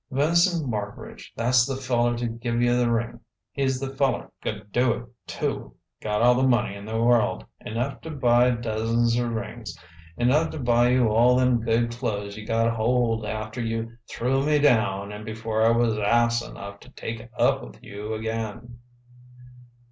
[0.09, 3.19] "Vincent Marbridge tha's the feller't give you the ring.
[3.51, 8.01] He's the feller't could do it, too got all the money in the world enough
[8.01, 9.77] to buy dozens'r rings
[10.17, 14.43] enough to buy you all them good clothes you got hold of after you threw
[14.43, 18.79] me down and before I was ass enough to take up with you again!